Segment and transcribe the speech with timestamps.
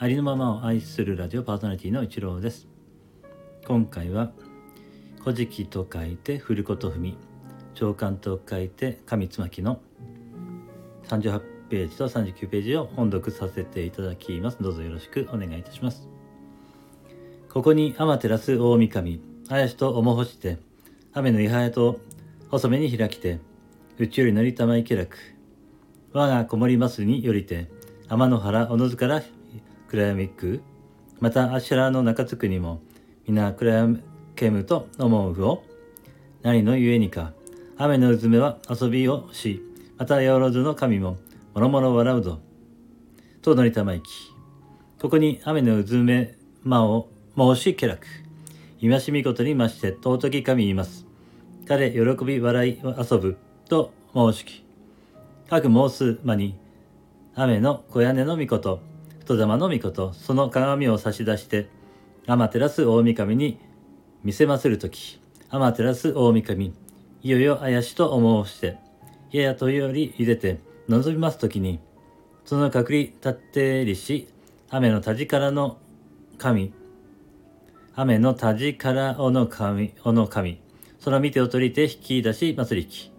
[0.00, 2.68] ありのままを愛するラジオパーソナリティの一郎です。
[3.66, 4.30] 今回は
[5.18, 7.16] 「古事記」と書いて「古子と文」
[7.74, 9.80] 「長官」と書いて「上つまき」の
[11.08, 16.08] 38ページと39ページを音読させていただきますどうぞよろしくお願いいたします
[17.52, 20.58] ここに天照大神林と重干して
[21.12, 21.98] 雨のいはやと
[22.52, 23.40] 細めに開きて
[23.98, 25.18] 宇宙より乗りたまいけらく
[26.12, 27.68] 我がこもりますによりて
[28.08, 29.22] 天の原おのずから
[29.88, 30.62] 暗闇く
[31.20, 32.80] またあしらの中津くにも
[33.26, 34.02] 皆暗闇
[34.36, 35.64] けむと思うを
[36.42, 37.32] 何のゆえにか
[37.76, 39.62] 雨のうずめは遊びをし
[39.96, 41.16] また八百万の神も
[41.54, 42.40] もろもろ笑うぞ
[43.42, 44.08] と乗りたまいき。
[45.00, 48.06] ここに雨のうずめ間を申しけらく。
[48.80, 51.06] 今しみことにまして尊き神います。
[51.66, 54.64] 彼喜び笑い遊ぶと申しき。
[55.48, 56.58] 各申す間に
[57.34, 58.80] 雨の小屋根の御事
[59.28, 61.68] 人玉の御事その鏡を差し出して
[62.26, 63.58] 天照大神に
[64.24, 66.74] 見せまする時天照大神
[67.22, 68.78] いよいよ怪しと申して
[69.30, 71.78] ややとより茹でて望みます時に
[72.46, 74.28] その隔離立ってりし
[74.70, 75.76] 雨の田力の
[76.38, 76.72] 神
[77.96, 80.58] 雨の田力おの神おの神
[80.98, 83.12] その見てを取りて引き出し祭りき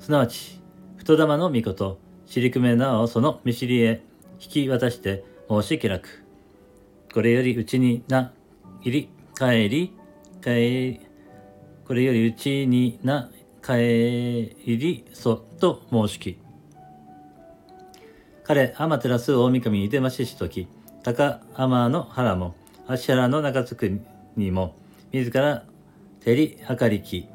[0.00, 0.60] すなわち
[0.98, 4.09] 太玉の御事、尻くめなおその見知りへ。
[4.40, 6.24] 引き渡して申し気楽。
[7.12, 8.32] これよりうちにな、
[8.80, 9.92] 入り、帰り、
[10.42, 11.00] 帰り、
[11.86, 13.30] これよりうちにな、
[13.62, 16.38] 帰り、そ、と申しき。
[18.44, 20.68] 彼、天照大神に出まししとき、
[21.02, 22.54] 高天の原も、
[22.86, 24.00] 足原の中津く
[24.36, 24.74] にも、
[25.12, 25.64] 自ら
[26.24, 27.28] 照り計りき。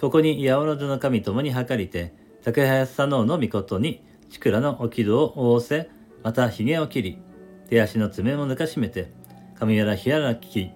[0.00, 2.12] ここに八百万の神ともに計りて、
[2.44, 5.95] 竹林左脳の御事に、ちくらのおきどを仰せ、
[6.26, 7.18] また髭を切り、
[7.68, 9.12] 手足の爪も抜かしめて、
[9.60, 10.72] 神やらひやらき、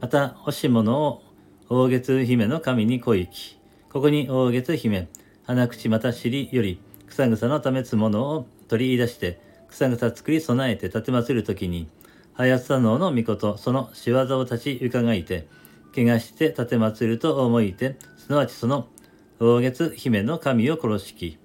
[0.00, 1.24] また欲し物を
[1.68, 3.58] 大月姫の神に小行き、
[3.92, 5.08] ここに大月姫、
[5.42, 9.40] 鼻口また尻より、草草のためつものを取り出して、
[9.70, 11.88] 草草作り備えて立てまつるときに、
[12.34, 15.48] 林左脳の御事、その仕業を立ち伺いて、
[15.96, 18.86] 怪我して立てまつると思いて、すなわちその
[19.40, 21.38] 大月姫の神を殺しき。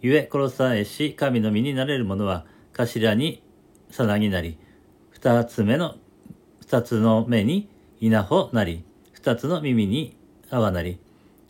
[0.00, 3.42] ゆえ殺さえし神の身になれる者は頭に
[3.90, 4.58] さなぎなり、
[5.10, 5.96] 二つ目の、
[6.60, 7.68] 二つの目に
[8.00, 10.16] 稲穂なり、二つの耳に
[10.50, 11.00] 泡なり、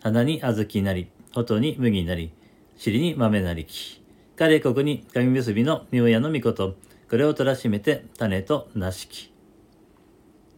[0.01, 2.33] 鼻に小豆なり、音に麦なり、
[2.77, 4.03] 尻に豆なりき。
[4.37, 6.77] 彼国に神結びの妙屋の御事、
[7.11, 9.33] これを取らしめて種となしき。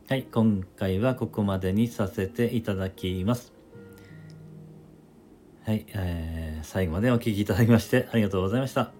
[0.08, 3.52] はい、今回はここまでにさせていただきます。
[5.64, 5.86] はい、
[6.60, 8.92] えー、最後までお聴きいただきましてありがとうございました。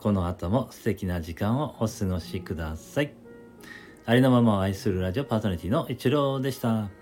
[0.00, 3.12] この後も素敵な時間をお過ごしください。
[4.04, 7.01] ありのままを愛するラジオパーソナリティの一郎でした。